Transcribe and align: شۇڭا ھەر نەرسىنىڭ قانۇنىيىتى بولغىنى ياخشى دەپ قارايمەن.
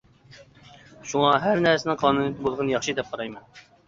شۇڭا 1.11 1.33
ھەر 1.43 1.61
نەرسىنىڭ 1.65 1.99
قانۇنىيىتى 2.03 2.47
بولغىنى 2.47 2.73
ياخشى 2.77 2.97
دەپ 3.01 3.13
قارايمەن. 3.13 3.61